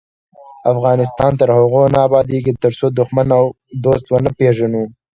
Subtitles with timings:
[0.71, 3.45] افغانستان تر هغو نه ابادیږي، ترڅو دښمن او
[3.83, 4.83] دوست ونه پیژنو.